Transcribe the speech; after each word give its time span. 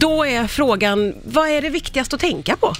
Då 0.00 0.26
är 0.26 0.46
frågan, 0.46 1.14
vad 1.24 1.48
är 1.48 1.62
det 1.62 1.70
viktigast 1.70 2.14
att 2.14 2.20
tänka 2.20 2.56
på? 2.56 2.74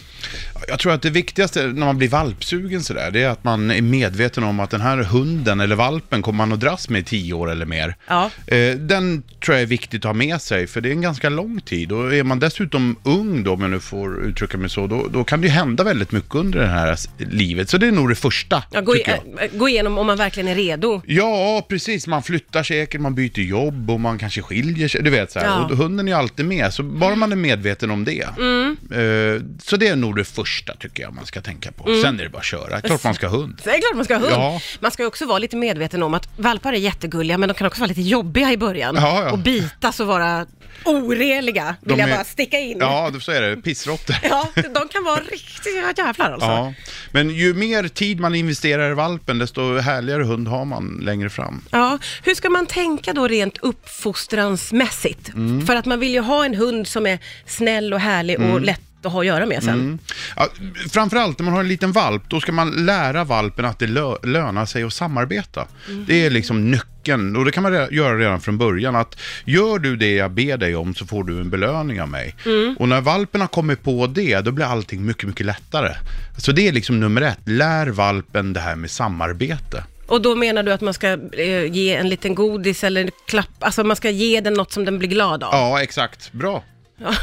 Jag 0.69 0.79
tror 0.79 0.93
att 0.93 1.03
det 1.03 1.10
viktigaste 1.10 1.62
när 1.66 1.86
man 1.86 1.98
blir 1.98 2.08
valpsugen 2.08 2.82
sådär, 2.85 3.10
det 3.10 3.23
är 3.23 3.28
att 3.28 3.44
man 3.44 3.70
är 3.70 3.82
medveten 3.82 4.45
om 4.45 4.61
att 4.61 4.71
den 4.71 4.80
här 4.80 4.96
hunden 4.96 5.61
eller 5.61 5.77
valpen 5.77 6.22
kommer 6.22 6.37
man 6.37 6.53
att 6.53 6.61
dras 6.61 6.88
med 6.88 7.01
i 7.01 7.04
tio 7.04 7.33
år 7.35 7.51
eller 7.51 7.67
mer. 7.67 7.96
Ja. 8.06 8.30
Eh, 8.46 8.75
Den 8.77 9.22
tror 9.51 9.57
jag 9.59 9.63
är 9.63 9.67
viktigt 9.67 10.05
att 10.05 10.09
ha 10.09 10.13
med 10.13 10.41
sig, 10.43 10.67
för 10.67 10.81
det 10.81 10.89
är 10.89 10.93
en 10.93 11.01
ganska 11.01 11.29
lång 11.29 11.61
tid. 11.61 11.93
Och 11.93 12.15
är 12.15 12.25
man 12.25 12.39
dessutom 12.39 12.97
ung 13.03 13.45
då, 13.45 13.53
om 13.53 13.61
jag 13.61 13.71
nu 13.71 13.81
får 13.81 14.24
uttrycka 14.24 14.59
mig 14.59 14.71
så, 14.71 14.87
då, 14.87 15.06
då 15.13 15.24
kan 15.24 15.41
det 15.41 15.47
ju 15.47 15.53
hända 15.53 15.85
väldigt 15.85 16.12
mycket 16.12 16.34
under 16.34 16.59
det 16.59 16.66
här 16.66 16.96
livet. 17.18 17.70
Så 17.70 17.78
det 17.78 17.86
är 17.86 17.92
nog 17.92 18.09
det 18.09 18.14
första, 18.14 18.62
Ja, 18.70 18.80
gå, 18.80 18.95
i, 18.95 18.98
tycker 18.98 19.10
jag. 19.10 19.45
äh, 19.45 19.59
gå 19.59 19.68
igenom 19.68 19.98
om 19.98 20.06
man 20.06 20.18
verkligen 20.18 20.48
är 20.48 20.55
redo. 20.55 21.02
Ja, 21.06 21.66
precis. 21.68 22.06
Man 22.06 22.23
flyttar 22.23 22.62
säkert, 22.62 23.00
man 23.00 23.14
byter 23.14 23.38
jobb 23.41 23.91
och 23.91 24.00
man 24.00 24.18
kanske 24.18 24.42
skiljer 24.42 24.88
sig. 24.88 25.02
Du 25.02 25.10
vet 25.10 25.32
så 25.32 25.38
här. 25.38 25.46
Ja. 25.46 25.64
Och 25.64 25.77
hunden 25.77 26.09
är 26.09 26.12
ju 26.12 26.19
alltid 26.19 26.46
med, 26.46 26.74
så 26.74 26.82
bara 26.82 27.14
man 27.14 27.32
är 27.32 27.37
medveten 27.37 27.91
om 27.91 28.05
det. 28.05 28.28
Mm. 28.38 28.77
Eh, 28.92 29.42
så 29.62 29.77
det 29.77 29.88
är 29.88 29.96
nog 29.96 30.16
det 30.16 30.24
första 30.24 30.77
tycker 30.77 31.02
jag 31.02 31.14
man 31.14 31.27
ska 31.27 31.41
tänka 31.41 31.73
på. 31.73 31.88
Mm. 31.88 32.02
Sen 32.02 32.20
är 32.20 32.24
det 32.24 32.30
bara 32.30 32.38
att 32.38 32.45
köra. 32.45 32.80
Klart 32.80 33.05
man 33.05 33.14
ska 33.14 33.28
ha 33.28 33.37
hund. 33.37 33.60
Det 33.64 33.70
är 33.70 33.80
klart 33.80 33.95
man 33.95 34.05
ska 34.05 34.14
ha 34.14 34.20
hund. 34.20 34.32
Ja. 34.32 34.60
Man 34.80 34.91
ska 34.91 35.02
ju 35.02 35.06
också 35.06 35.27
vara 35.27 35.38
lite 35.38 35.56
medveten 35.56 36.02
om 36.02 36.14
att 36.14 36.28
valpar 36.37 36.73
är 36.73 36.77
jättegulliga, 36.77 37.38
men 37.38 37.48
de 37.48 37.55
kan 37.55 37.66
också 37.66 37.80
vara 37.80 37.88
lite 37.88 38.02
jobbiga 38.02 38.52
i 38.52 38.56
början. 38.56 38.95
Ja, 38.95 39.23
ja. 39.24 39.32
Och 39.32 39.38
bitas 39.42 40.00
och 40.00 40.06
vara 40.06 40.46
oreliga, 40.84 41.76
vill 41.80 41.96
De 41.96 42.00
jag 42.00 42.08
är- 42.10 42.14
bara 42.14 42.24
sticka 42.24 42.58
in. 42.58 42.76
Ja, 42.80 43.12
så 43.20 43.32
är 43.32 43.40
det. 43.40 43.56
Pissråttor. 43.56 44.16
Ja, 44.22 44.48
de 44.54 44.88
kan 44.88 45.04
vara 45.04 45.20
riktiga 45.20 45.92
jävlar 45.96 46.32
alltså. 46.32 46.48
Ja, 46.48 46.74
men 47.12 47.30
ju 47.30 47.54
mer 47.54 47.88
tid 47.88 48.20
man 48.20 48.34
investerar 48.34 48.90
i 48.90 48.94
valpen, 48.94 49.38
desto 49.38 49.78
härligare 49.78 50.22
hund 50.24 50.48
har 50.48 50.64
man 50.64 51.00
längre 51.02 51.30
fram. 51.30 51.62
Ja, 51.70 51.98
hur 52.24 52.34
ska 52.34 52.50
man 52.50 52.66
tänka 52.66 53.12
då 53.12 53.28
rent 53.28 53.58
uppfostransmässigt? 53.58 55.28
Mm. 55.28 55.66
För 55.66 55.77
att 55.77 55.84
man 55.86 56.00
vill 56.00 56.12
ju 56.12 56.20
ha 56.20 56.44
en 56.44 56.54
hund 56.54 56.86
som 56.88 57.06
är 57.06 57.18
snäll 57.46 57.92
och 57.94 58.00
härlig 58.00 58.41
och 58.41 58.60
lätt 58.60 58.80
att 59.06 59.12
ha 59.12 59.20
att 59.20 59.27
göra 59.27 59.46
med 59.46 59.62
sen. 59.62 59.74
Mm. 59.74 59.98
Ja, 60.36 60.48
framförallt 60.90 61.38
när 61.38 61.44
man 61.44 61.55
har 61.55 61.61
en 61.61 61.69
liten 61.69 61.92
valp, 61.92 62.22
då 62.28 62.41
ska 62.41 62.52
man 62.52 62.70
lära 62.86 63.25
valpen 63.25 63.64
att 63.64 63.78
det 63.78 63.86
lö- 63.86 64.27
lönar 64.27 64.66
sig 64.66 64.83
att 64.83 64.92
samarbeta. 64.92 65.66
Det 66.06 66.27
är 66.27 66.30
liksom 66.30 66.70
nyckeln, 66.70 67.36
och 67.36 67.44
det 67.44 67.52
kan 67.52 67.62
man 67.62 67.72
re- 67.75 67.92
göra 67.92 68.19
redan 68.19 68.41
från 68.41 68.58
början. 68.58 68.97
Att 68.97 69.16
gör 69.44 69.78
du 69.78 69.97
det 69.97 70.12
jag 70.14 70.30
ber 70.30 70.56
dig 70.56 70.77
om 70.77 70.94
så 70.94 71.06
får 71.06 71.25
du 71.25 71.41
en 71.41 71.50
belöning 71.50 72.02
av 72.02 72.08
mig. 72.08 72.34
Och 72.78 72.88
när 72.88 73.00
valpen 73.00 73.41
har 73.41 73.48
kommit 73.48 73.83
på 73.83 74.06
det, 74.06 74.41
då 74.41 74.50
blir 74.52 74.64
allting 74.66 75.05
mycket, 75.06 75.25
mycket 75.28 75.47
lättare. 75.47 75.92
Så 76.38 76.53
det 76.53 76.69
är 76.69 76.72
liksom 76.72 77.00
nummer 77.00 77.22
ett, 77.22 77.38
lär 77.44 77.86
valpen 77.86 78.53
det 78.53 78.60
här 78.60 78.77
med 78.77 78.91
samarbete. 78.91 79.84
Och 80.06 80.22
då 80.22 80.34
menar 80.36 80.62
du 80.62 80.72
att 80.72 80.80
man 80.80 80.94
ska 80.94 81.06
eh, 81.32 81.64
ge 81.72 81.94
en 81.94 82.08
liten 82.08 82.34
godis 82.34 82.84
eller 82.84 83.10
klapp, 83.27 83.48
alltså 83.58 83.84
man 83.84 83.97
ska 83.97 84.10
ge 84.10 84.41
den 84.41 84.55
något 84.55 84.72
som 84.72 84.84
den 84.84 84.98
blir 84.98 85.08
glad 85.08 85.44
av? 85.44 85.50
Ja, 85.55 85.82
exakt. 85.82 86.32
Bra. 86.32 86.64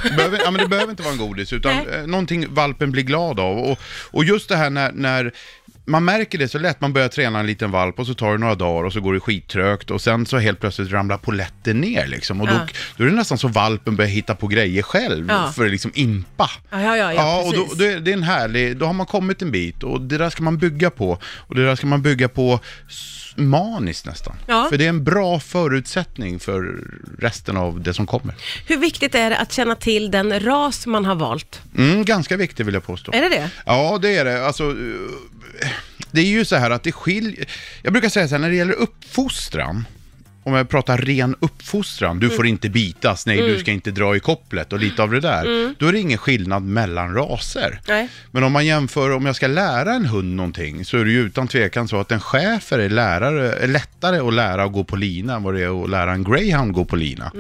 Det 0.04 0.16
behöver, 0.18 0.40
ja, 0.44 0.52
men 0.52 0.62
det 0.62 0.68
behöver 0.68 0.92
inte 0.92 1.04
vara 1.04 1.14
en 1.14 1.20
godis, 1.20 1.54
utan 1.54 1.76
Nej. 1.76 1.86
eh, 2.00 2.08
någonting 2.08 2.46
valpen 2.54 2.92
blir 2.92 3.04
glad 3.04 3.40
av. 3.40 3.58
Och, 3.60 3.80
och 4.12 4.24
just 4.26 4.50
det 4.50 4.56
här 4.56 4.70
när, 4.70 4.92
när 4.92 5.32
man 5.86 6.06
märker 6.06 6.38
det 6.38 6.48
så 6.48 6.60
lätt, 6.60 6.82
man 6.82 6.94
börjar 6.94 7.08
träna 7.08 7.40
en 7.40 7.48
liten 7.48 7.72
valp 7.72 8.00
och 8.00 8.08
så 8.08 8.14
tar 8.14 8.32
det 8.32 8.38
några 8.38 8.56
dagar 8.56 8.84
och 8.84 8.94
så 8.94 9.02
går 9.02 9.14
det 9.14 9.20
skittrögt 9.20 9.92
och 9.92 10.02
sen 10.02 10.26
så 10.26 10.38
helt 10.38 10.60
plötsligt 10.60 10.92
ramlar 10.92 11.18
poletten 11.18 11.82
ner 11.82 12.08
liksom. 12.08 12.42
Och 12.42 12.48
då, 12.48 12.54
Ja. 12.54 12.68
då 12.98 13.04
är 13.04 13.08
det 13.08 13.14
nästan 13.16 13.38
så 13.38 13.48
valpen 13.48 13.96
börjar 13.96 14.10
hitta 14.12 14.36
på 14.36 14.48
grejer 14.48 14.82
själv 14.84 15.26
Ja. 15.30 15.52
för 15.56 15.66
att 15.66 15.72
liksom 15.72 15.92
impa. 15.96 16.50
Ja, 16.70 16.82
ja, 16.82 16.98
ja, 16.98 17.14
ja, 17.14 17.42
och 17.48 17.54
då, 17.54 17.68
då 17.76 17.84
är 17.84 18.00
det 18.00 18.12
är 18.12 18.14
en 18.14 18.24
härlig, 18.24 18.78
då 18.78 18.86
har 18.86 18.94
man 18.94 19.06
kommit 19.06 19.42
en 19.42 19.52
bit 19.52 19.84
och 19.84 20.02
det 20.02 20.18
där 20.18 20.30
ska 20.30 20.44
man 20.44 20.58
bygga 20.58 20.90
på. 20.90 21.20
Och 21.24 21.56
det 21.56 21.66
där 21.66 21.76
ska 21.76 21.88
man 21.88 22.02
bygga 22.02 22.28
på 22.28 22.60
maniskt 23.38 24.06
nästan. 24.06 24.36
Ja. 24.48 24.68
För 24.70 24.78
det 24.78 24.86
är 24.86 24.90
en 24.90 25.04
bra 25.04 25.40
förutsättning 25.40 26.40
för 26.40 26.84
resten 27.20 27.58
av 27.58 27.82
det 27.82 27.94
som 27.94 28.08
kommer. 28.08 28.36
Hur 28.68 28.78
viktigt 28.78 29.16
är 29.16 29.30
det 29.30 29.38
att 29.38 29.52
känna 29.52 29.76
till 29.76 30.12
den 30.12 30.40
ras 30.40 30.88
man 30.88 31.06
har 31.06 31.16
valt? 31.16 31.62
Mm, 31.78 32.06
ganska 32.06 32.38
viktigt 32.38 32.68
vill 32.68 32.74
jag 32.74 32.84
påstå. 32.84 33.12
Är 33.12 33.22
det 33.22 33.30
det? 33.30 33.50
Ja, 33.66 34.00
det 34.02 34.16
är 34.18 34.26
det. 34.26 34.46
Alltså, 34.46 34.64
eh, 34.64 35.70
det 36.12 36.22
är 36.22 36.26
ju 36.26 36.46
så 36.46 36.56
här 36.56 36.72
att 36.72 36.84
det 36.84 36.92
skiljer... 36.92 37.50
Jag 37.82 37.94
brukar 37.94 38.10
säga 38.10 38.28
så 38.28 38.36
här, 38.36 38.40
när 38.40 38.50
det 38.50 38.56
gäller 38.56 38.74
uppfostran, 38.74 39.86
om 40.48 40.54
jag 40.54 40.70
pratar 40.70 40.98
ren 40.98 41.36
uppfostran, 41.40 42.20
du 42.20 42.30
får 42.30 42.48
inte 42.48 42.70
bitas, 42.70 43.26
nej 43.26 43.38
du 43.38 43.60
ska 43.60 43.72
inte 43.72 43.92
dra 43.92 44.16
i 44.16 44.20
kopplet 44.20 44.74
och 44.74 44.80
lite 44.80 45.04
av 45.04 45.12
det 45.12 45.20
där, 45.20 45.74
då 45.80 45.88
är 45.88 45.92
det 45.92 46.00
ingen 46.00 46.18
skillnad 46.18 46.64
mellan 46.64 47.14
raser. 47.14 47.80
Nej. 47.88 48.10
Men 48.32 48.44
om 48.44 48.52
man 48.52 48.66
jämför, 48.66 49.12
om 49.12 49.26
jag 49.26 49.36
ska 49.36 49.48
lära 49.48 49.94
en 49.94 50.06
hund 50.06 50.36
någonting, 50.36 50.86
så 50.86 50.98
är 50.98 51.06
det 51.06 51.12
ju 51.12 51.20
utan 51.22 51.48
tvekan 51.48 51.88
så 51.88 52.00
att 52.00 52.12
en 52.12 52.20
schäfer 52.20 52.80
är, 52.80 52.90
lärare, 52.90 53.54
är 53.54 53.68
lättare 53.68 54.18
att 54.28 54.34
lära 54.34 54.64
att 54.64 54.72
gå 54.74 54.84
på 54.84 54.96
lina 54.96 55.36
än 55.36 55.44
vad 55.44 55.54
det 55.54 55.62
är 55.64 55.84
att 55.84 55.90
lära 55.90 56.12
en 56.14 56.24
greyhound 56.24 56.74
gå 56.74 56.86
på 56.86 56.96
lina. 56.96 57.32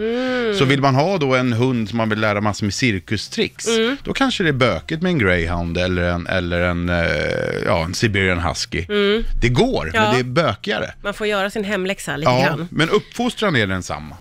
Så 0.59 0.66
vill 0.66 0.81
man 0.81 0.96
ha 0.96 1.17
då 1.17 1.35
en 1.35 1.53
hund 1.53 1.90
som 1.90 1.97
man 1.97 2.09
vill 2.09 2.19
lära 2.19 2.41
massor 2.41 2.66
med 2.66 2.73
cirkustricks, 2.73 3.66
då 4.03 4.13
kanske 4.13 4.44
det 4.44 4.50
är 4.50 4.53
böket 4.53 5.01
med 5.01 5.09
en 5.09 5.17
greyhound 5.19 5.78
eller 5.78 6.01
en, 6.03 6.28
eller 6.28 6.62
en, 6.62 6.90
eh, 6.90 6.96
ja, 7.66 7.84
en 7.85 7.94
siberian 7.94 8.40
husky. 8.40 8.85
Det 9.41 9.50
går, 9.50 9.91
Ja. 9.94 10.01
men 10.01 10.13
det 10.13 10.19
är 10.19 10.23
bökigare. 10.23 10.94
Man 11.03 11.13
får 11.13 11.28
göra 11.28 11.50
sin 11.50 11.63
hemläxa 11.63 12.17
lite 12.17 12.31
Ja, 12.31 12.46
grann. 12.46 12.67
men 12.72 12.90
uppfostran 12.97 13.56
är 13.56 13.68
densamma. 13.68 14.16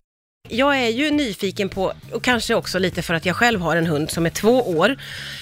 Jag 0.48 0.76
är 0.78 0.88
ju 0.88 1.10
nyfiken 1.10 1.68
på, 1.68 1.92
och 2.12 2.22
kanske 2.24 2.54
också 2.54 2.78
lite 2.78 3.02
för 3.02 3.14
att 3.14 3.26
jag 3.26 3.36
själv 3.36 3.60
har 3.60 3.76
en 3.76 3.86
hund 3.86 4.10
som 4.10 4.26
är 4.26 4.30
två 4.30 4.62
år. 4.78 4.96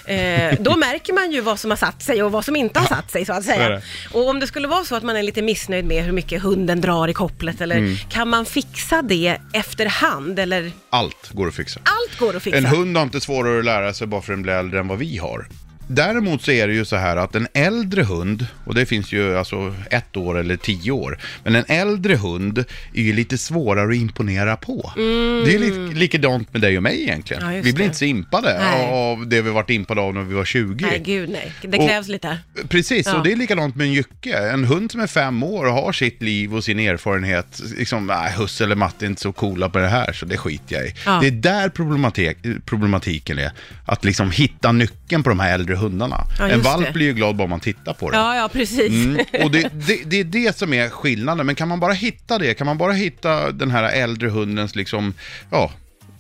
Eh, 0.07 0.55
då 0.61 0.77
märker 0.87 1.13
man 1.13 1.33
ju 1.33 1.41
vad 1.41 1.61
som 1.61 1.71
har 1.71 1.77
satt 1.77 2.03
sig 2.03 2.23
och 2.23 2.33
vad 2.33 2.45
som 2.45 2.57
inte 2.57 2.81
har 2.81 2.87
satt 2.87 3.11
sig 3.11 3.25
så 3.25 3.33
att 3.33 3.45
säga. 3.45 3.81
Och 4.13 4.29
om 4.29 4.41
det 4.41 4.47
skulle 4.47 4.69
vara 4.69 4.85
så 4.85 4.97
att 4.97 5.03
man 5.03 5.17
är 5.17 5.23
lite 5.23 5.43
missnöjd 5.43 5.85
med 5.85 6.05
hur 6.05 6.13
mycket 6.13 6.43
hunden 6.43 6.81
drar 6.81 7.09
i 7.09 7.13
kopplet 7.13 7.61
eller 7.61 7.77
Mm. 7.77 7.97
kan 8.11 8.29
man 8.29 8.45
fixa 8.47 9.03
det 9.03 9.37
efterhand 9.53 10.39
eller 10.39 10.73
Allt 10.91 11.31
går 11.33 11.49
att 11.49 11.55
fixa. 11.55 11.81
allt 11.85 12.19
går 12.19 12.37
att 12.37 12.43
fixa? 12.43 12.59
En 12.59 12.67
hund 12.67 12.97
har 12.97 13.05
inte 13.05 13.21
svårare 13.21 13.59
att 13.59 13.65
lära 13.65 13.93
sig 13.95 14.07
bara 14.07 14.23
för 14.23 14.33
att 14.33 14.37
den 14.37 14.43
blir 14.43 14.53
äldre 14.53 14.81
än 14.81 14.89
vad 14.89 14.99
vi 14.99 15.17
har. 15.19 15.47
Däremot 15.87 16.43
så 16.43 16.51
är 16.51 16.69
det 16.69 16.75
ju 16.75 16.85
så 16.85 16.97
här 16.97 17.17
att 17.17 17.35
en 17.35 17.49
äldre 17.55 18.03
hund, 18.03 18.47
och 18.65 18.75
det 18.75 18.87
finns 18.87 19.13
ju 19.13 19.39
alltså 19.39 19.75
ett 19.91 20.17
år 20.17 20.39
eller 20.39 20.57
tio 20.57 20.91
år, 20.91 21.19
men 21.45 21.55
en 21.55 21.65
äldre 21.69 22.15
hund 22.17 22.59
är 22.95 23.03
ju 23.03 23.13
lite 23.13 23.39
svårare 23.39 23.89
att 23.91 23.97
imponera 23.97 24.57
på. 24.57 24.93
Det 25.45 25.55
är 25.55 25.59
li- 25.59 25.95
likadant 25.95 26.53
med 26.53 26.63
dig 26.63 26.77
och 26.77 26.83
mig 26.83 27.03
egentligen. 27.03 27.43
Mm. 27.43 27.55
Ja, 27.57 27.63
vi 27.63 27.73
blir 27.73 27.79
det. 27.83 27.85
inte 27.85 27.97
så 27.99 28.05
impade 28.05 28.59
Nej. 28.59 28.91
av 28.93 29.27
det 29.29 29.43
vi 29.43 29.51
varit 29.51 29.71
impade 29.71 30.01
av 30.01 30.15
när 30.15 30.23
vi 30.23 30.35
var 30.35 30.45
20. 30.45 30.87
Nej, 30.87 31.03
gud 31.05 31.29
nej. 31.31 31.53
Det 31.63 31.79
Och- 31.79 31.89
krävs 31.89 32.09
lite. 32.09 32.39
Precis, 32.69 33.07
Ja. 33.07 33.17
och 33.17 33.25
det 33.25 33.33
är 33.33 33.37
likadant 33.37 33.77
med 33.77 33.87
en 33.87 33.93
jycke. 33.93 34.39
En 34.39 34.65
hund 34.65 34.93
som 34.93 35.01
är 35.01 35.07
fem 35.07 35.43
år 35.43 35.65
och 35.67 35.73
har 35.73 35.93
sitt 35.93 36.23
liv 36.23 36.55
och 36.55 36.65
sin 36.65 36.79
erfarenhet, 36.79 37.61
liksom, 37.77 38.07
nej, 38.07 38.33
Husse 38.33 38.65
eller 38.65 38.77
Matte 38.77 39.05
är 39.05 39.07
inte 39.07 39.23
så 39.23 39.33
coola 39.33 39.69
på 39.69 39.79
det 39.79 39.89
här, 39.89 40.13
så 40.13 40.27
det 40.27 40.37
skiter 40.37 40.77
jag 40.77 40.87
i. 40.87 40.95
Ja. 41.07 41.19
Det 41.21 41.27
är 41.27 41.31
där 41.31 41.69
problematik, 41.69 42.37
problematiken 42.65 43.39
är. 43.39 43.51
Att 43.87 44.05
liksom 44.05 44.31
hitta 44.31 44.73
nyckeln 44.73 45.23
på 45.23 45.29
de 45.29 45.41
här 45.41 45.55
äldre 45.55 45.74
hundarna. 45.77 46.25
Ja, 46.39 46.49
en 46.49 46.63
valp 46.63 46.87
det. 46.87 46.93
blir 46.93 47.07
ju 47.07 47.13
glad 47.15 47.37
bara 47.37 47.49
man 47.49 47.61
tittar 47.61 47.95
på 47.95 48.11
den. 48.11 48.21
Ja, 48.21 48.37
ja, 48.37 48.49
precis. 48.53 48.91
Mm, 48.91 49.25
och 49.43 49.51
det, 49.51 49.71
det, 49.87 50.03
det 50.05 50.21
är 50.21 50.25
det 50.25 50.57
som 50.57 50.73
är 50.75 50.89
skillnaden, 50.89 51.47
men 51.47 51.55
kan 51.55 51.69
man 51.69 51.81
bara 51.81 51.93
hitta 51.93 52.39
det, 52.39 52.55
kan 52.55 52.67
man 52.67 52.79
bara 52.79 52.93
hitta 52.93 53.53
den 53.53 53.71
här 53.71 53.93
äldre 53.93 54.29
hundens 54.29 54.75
liksom, 54.77 55.15
ja, 55.51 55.73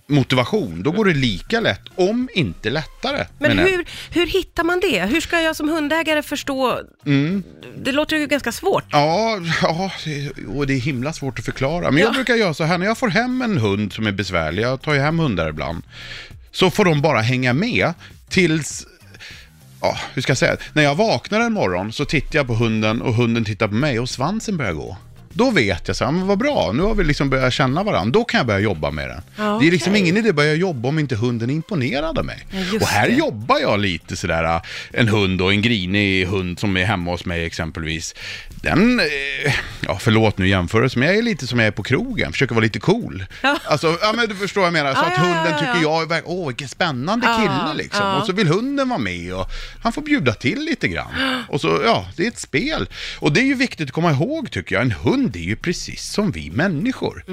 motivation, 0.06 0.82
då 0.82 0.91
går 0.91 1.04
det 1.04 1.14
lika 1.14 1.60
lätt, 1.60 1.81
om 1.94 2.28
inte 2.34 2.70
lättare. 2.70 3.26
Men 3.38 3.59
jag. 3.59 3.64
hur, 3.64 3.84
hur 4.10 4.26
hittar 4.26 4.64
man 4.64 4.81
det? 4.81 5.04
Hur 5.04 5.20
ska 5.20 5.41
jag 5.41 5.56
som 5.56 5.69
hundägare 5.69 6.22
förstå? 6.22 6.81
Mm. 7.06 7.43
Det 7.78 7.93
låter 7.93 8.16
ju 8.16 8.26
ganska 8.26 8.53
svårt. 8.53 8.84
Ja, 8.91 9.38
ja, 9.62 9.91
och 10.54 10.66
det 10.66 10.75
är 10.75 10.78
himla 10.81 11.12
svårt 11.12 11.38
att 11.38 11.44
förklara. 11.44 11.91
Men 11.91 12.00
jag 12.00 12.09
Ja. 12.09 12.12
brukar 12.14 12.34
göra 12.34 12.54
så 12.54 12.64
här, 12.64 12.78
när 12.78 12.87
jag 12.87 12.98
får 12.98 13.09
hem 13.09 13.43
en 13.43 13.59
hund 13.59 13.93
som 13.93 14.06
är 14.06 14.12
besvärlig, 14.12 14.62
jag 14.62 14.82
tar 14.82 14.94
ju 14.94 15.00
hem 15.00 15.19
hundar 15.19 15.48
ibland, 15.48 15.82
så 16.50 16.70
får 16.70 16.84
de 16.84 17.03
bara 17.03 17.20
hänga 17.20 17.53
med 17.53 17.93
tills 18.28 18.87
Ja, 19.84 19.96
hur 20.14 20.22
ska 20.22 20.30
jag 20.30 20.38
säga? 20.38 20.56
När 20.72 20.82
jag 20.82 20.94
vaknar 20.94 21.40
en 21.40 21.52
morgon 21.52 21.92
så 21.92 22.04
tittar 22.04 22.38
jag 22.38 22.46
på 22.46 22.54
hunden 22.54 23.02
och 23.02 23.14
hunden 23.14 23.44
tittar 23.44 23.68
på 23.68 23.74
mig 23.74 24.00
och 24.00 24.08
svansen 24.08 24.56
börjar 24.56 24.72
gå. 24.72 24.96
Då 25.36 25.50
vet 25.50 25.88
jag 25.88 25.96
så 25.96 26.04
här, 26.04 26.12
men 26.12 26.26
vad 26.26 26.38
bra, 26.38 26.72
nu 26.74 26.82
har 26.82 26.94
vi 26.94 27.04
liksom 27.04 27.30
börjat 27.30 27.52
känna 27.52 27.82
varandra. 27.82 28.10
Då 28.18 28.24
kan 28.24 28.38
jag 28.38 28.46
börja 28.46 28.60
jobba 28.60 28.90
med 28.90 29.08
den. 29.08 29.22
Ja, 29.36 29.58
Det 29.60 29.66
är 29.66 29.70
liksom 29.70 29.96
ingen 29.96 30.16
idé 30.16 30.28
att 30.28 30.34
börja 30.34 30.54
jobba 30.54 30.88
om 30.88 30.98
inte 30.98 31.16
hunden 31.16 31.50
är 31.50 31.54
imponerad 31.54 32.18
av 32.18 32.24
mig. 32.24 32.46
Ja, 32.50 32.58
och 32.81 32.86
här 32.86 33.08
det. 33.08 33.14
jobbar 33.14 33.58
jag 33.58 33.81
lite 33.81 34.16
sådär, 34.16 34.60
en 34.92 35.08
hund 35.08 35.40
och 35.42 35.52
en 35.52 35.62
grinig 35.62 36.26
hund 36.26 36.58
som 36.60 36.76
är 36.76 36.84
hemma 36.84 37.10
hos 37.10 37.25
mig 37.25 37.44
exempelvis. 37.44 38.14
Den, 38.48 39.00
eh, 39.00 39.52
ja 39.81 39.98
förlåt 40.00 40.38
nu 40.38 40.48
jämförelse, 40.48 40.98
men 40.98 41.08
jag 41.08 41.16
är 41.19 41.22
lite 41.22 41.46
som 41.46 41.58
jag 41.58 41.66
är 41.66 41.70
på 41.70 41.82
krogen, 41.82 42.32
försöker 42.32 42.54
vara 42.54 42.62
lite 42.62 42.80
cool. 42.80 43.25
Ja. 43.42 43.58
Alltså, 43.64 43.98
ja 44.00 44.12
men 44.16 44.28
du 44.28 44.34
förstår 44.34 44.60
vad 44.60 44.66
jag 44.66 44.72
menar, 44.72 44.94
så 44.94 45.00
Ja, 45.00 45.06
att 45.06 45.19
hunden 45.19 45.58
tycker 45.58 45.82
ja. 45.82 46.00
jag 46.00 46.12
är, 46.12 46.22
åh 46.25 46.46
vilken 46.46 46.69
spännande 46.69 47.26
Ja, 47.26 47.37
kille 47.38 47.82
liksom. 47.82 48.06
ja. 48.06 48.16
Och 48.20 48.26
så 48.26 48.32
vill 48.32 48.48
hunden 48.48 48.88
vara 48.88 48.98
med 48.98 49.34
och 49.34 49.46
han 49.82 49.92
får 49.92 50.02
bjuda 50.02 50.32
till 50.34 50.58
lite 50.64 50.88
grann. 50.88 51.44
Och 51.48 51.60
så, 51.60 51.80
ja, 51.84 52.06
det 52.16 52.25
är 52.25 52.28
ett 52.28 52.38
spel. 52.38 52.88
Och 53.19 53.32
det 53.32 53.40
är 53.40 53.44
ju 53.44 53.54
viktigt 53.54 53.88
att 53.88 53.92
komma 53.92 54.10
ihåg 54.10 54.50
tycker 54.50 54.75
jag, 54.75 54.82
en 54.82 54.92
hund 54.92 55.24
är 55.38 55.44
ju 55.44 55.56
precis 55.56 56.03
som 56.12 56.31
vi 56.31 56.50
människor. 56.50 57.25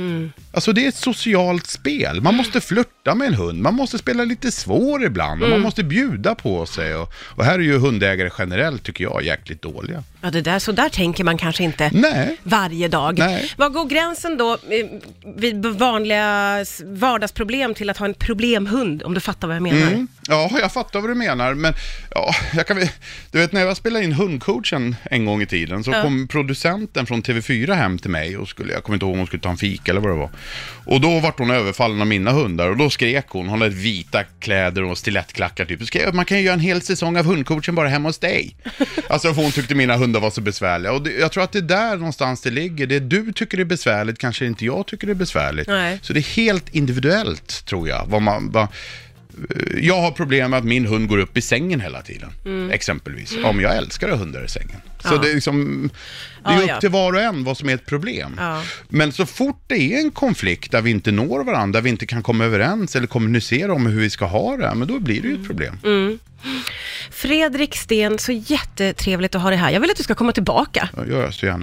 Alltså 0.51 0.73
det 0.73 0.83
är 0.85 0.89
ett 0.89 0.95
socialt 0.95 1.67
spel. 1.67 2.21
Man 2.21 2.35
måste 2.35 2.61
flirta 2.61 3.15
med 3.15 3.27
en 3.27 3.33
hund, 3.33 3.61
man 3.61 3.75
måste 3.75 3.97
spela 3.97 4.23
lite 4.23 4.51
svår 4.51 5.03
ibland 5.03 5.43
och 5.43 5.49
man 5.49 5.61
måste 5.61 5.83
bjuda 5.83 6.35
på 6.35 6.65
sig. 6.65 6.95
Och, 6.95 7.13
och 7.35 7.45
här 7.45 7.53
är 7.53 7.63
ju 7.63 7.77
hundägare 7.77 8.29
generellt 8.37 8.83
tycker 8.83 9.03
jag 9.03 9.23
jäkligt 9.23 9.61
dåliga. 9.61 10.03
Ja, 10.21 10.31
det 10.31 10.41
där, 10.41 10.59
så 10.59 10.71
där 10.71 10.89
tänker 10.89 11.23
man 11.23 11.37
kanske 11.37 11.63
inte 11.63 11.89
Nej. 11.93 12.37
varje 12.43 12.87
dag. 12.87 13.17
Nej. 13.19 13.51
Var 13.57 13.69
går 13.69 13.85
gränsen 13.85 14.37
då 14.37 14.53
eh, 14.53 14.85
vid 15.35 15.65
vanliga 15.65 16.57
vardagsproblem 16.85 17.73
till 17.73 17.89
att 17.89 17.97
ha 17.97 18.05
en 18.05 18.13
problemhund, 18.13 19.03
om 19.03 19.13
du 19.13 19.19
fattar 19.19 19.47
vad 19.47 19.55
jag 19.55 19.63
menar? 19.63 19.87
Mm. 19.87 20.07
Ja, 20.27 20.49
jag 20.59 20.73
fattar 20.73 21.01
vad 21.01 21.09
du 21.09 21.15
menar, 21.15 21.53
men 21.53 21.73
ja, 22.15 22.33
jag 22.53 22.67
kan 22.67 22.77
du 23.31 23.39
vet 23.39 23.51
när 23.51 23.61
jag 23.61 23.77
spelade 23.77 24.05
in 24.05 24.11
hundcoachen 24.13 24.95
en 25.03 25.25
gång 25.25 25.41
i 25.41 25.45
tiden 25.45 25.83
så 25.83 25.91
Ja. 25.91 26.01
kom 26.01 26.27
producenten 26.27 27.05
från 27.05 27.23
TV4 27.23 27.73
hem 27.73 27.97
till 27.99 28.09
mig 28.11 28.37
och 28.37 28.47
skulle, 28.49 28.73
jag 28.73 28.83
kommer 28.83 28.95
inte 28.95 29.05
ihåg 29.05 29.13
om 29.13 29.17
hon 29.17 29.27
skulle 29.27 29.41
ta 29.41 29.49
en 29.49 29.57
fika 29.57 29.91
eller 29.91 30.01
vad 30.01 30.11
det 30.11 30.17
var. 30.17 30.29
Och 30.85 31.01
då 31.01 31.19
vart 31.19 31.39
hon 31.39 31.51
överfallen 31.51 32.01
av 32.01 32.07
mina 32.07 32.31
hundar 32.31 32.69
och 32.69 32.77
då 32.77 32.89
skrek 32.89 33.25
hon, 33.29 33.49
hon 33.49 33.61
hade 33.61 33.75
vita 33.75 34.23
kläder 34.23 34.83
och 34.83 34.97
stilettklackar 34.97 35.65
typ. 35.65 35.81
Och 35.81 35.87
skrev, 35.87 36.13
man 36.15 36.25
kan 36.25 36.37
ju 36.37 36.43
göra 36.43 36.53
en 36.53 36.59
hel 36.59 36.81
säsong 36.81 37.17
av 37.17 37.25
hundcoachen 37.25 37.75
bara 37.75 37.87
hemma 37.87 38.09
hos 38.09 38.17
dig. 38.19 38.55
alltså 39.09 39.33
för 39.33 39.41
hon 39.41 39.51
tyckte 39.51 39.75
mina 39.75 39.95
hundar 39.97 40.10
var 40.19 40.29
så 40.31 40.41
besvärliga. 40.41 40.91
Och 40.91 41.01
det, 41.01 41.11
jag 41.11 41.31
tror 41.31 41.43
att 41.43 41.51
det 41.51 41.59
är 41.59 41.61
där 41.61 41.95
någonstans 41.97 42.41
det 42.41 42.51
ligger. 42.51 42.87
Det 42.87 42.99
du 42.99 43.31
tycker 43.33 43.59
är 43.59 43.63
besvärligt 43.65 44.17
kanske 44.17 44.45
inte 44.45 44.65
jag 44.65 44.87
tycker 44.87 45.07
är 45.07 45.13
besvärligt. 45.13 45.67
Nej. 45.67 45.99
Så 46.01 46.13
det 46.13 46.19
är 46.19 46.35
helt 46.35 46.69
individuellt 46.75 47.65
tror 47.65 47.89
jag. 47.89 48.05
Vad 48.07 48.21
man, 48.21 48.51
vad, 48.51 48.67
jag 49.77 50.01
har 50.01 50.11
problem 50.11 50.51
med 50.51 50.57
att 50.57 50.65
min 50.65 50.85
hund 50.85 51.07
går 51.09 51.17
upp 51.17 51.37
i 51.37 51.41
sängen 51.41 51.81
hela 51.81 52.01
tiden, 52.01 52.29
exempelvis. 52.71 53.35
Om 53.43 53.61
jag 53.61 53.77
älskar 53.77 54.09
hundar 54.09 54.45
i 54.45 54.49
sängen. 54.49 54.81
Så 54.99 55.07
Mm. 55.07 55.15
Ja. 55.17 55.23
det 55.23 55.31
är 55.31 55.35
liksom, 55.35 55.89
det 56.43 56.49
är 56.49 56.53
Ja, 56.53 56.61
upp 56.61 56.69
ja. 56.69 56.79
till 56.79 56.89
var 56.89 57.13
och 57.13 57.21
en 57.21 57.43
vad 57.43 57.57
som 57.57 57.69
är 57.69 57.73
ett 57.73 57.85
problem. 57.85 58.39
Men 58.89 59.11
så 59.11 59.25
fort 59.25 59.63
det 59.67 59.93
är 59.93 59.99
en 59.99 60.11
konflikt 60.11 60.71
där 60.71 60.81
vi 60.81 60.91
inte 60.91 61.11
når 61.11 61.43
varandra, 61.43 61.77
där 61.77 61.83
vi 61.83 61.89
inte 61.89 62.05
kan 62.05 62.23
komma 62.23 62.45
överens 62.45 62.95
eller 62.95 63.07
kommunicera 63.07 63.73
om 63.73 63.85
hur 63.85 64.01
vi 64.01 64.09
ska 64.09 64.25
ha 64.25 64.57
det, 64.57 64.75
men 64.75 64.87
då 64.87 64.99
blir 64.99 65.21
det 65.21 65.27
ju 65.27 65.41
ett 65.41 65.47
problem. 65.47 65.77
Mm. 65.83 66.19
Fredrik 67.11 67.75
Sten, 67.75 68.19
så 68.19 68.31
jättetrevligt 68.31 69.35
att 69.35 69.41
ha 69.41 69.49
dig 69.49 69.59
här. 69.59 69.71
Jag 69.71 69.79
vill 69.79 69.91
att 69.91 69.97
du 69.97 70.03
ska 70.03 70.15
komma 70.15 70.31
tillbaka. 70.31 70.89
Ja, 70.97 71.05
gör 71.05 71.23
jag 71.23 71.33
så 71.33 71.45
gärna. 71.45 71.59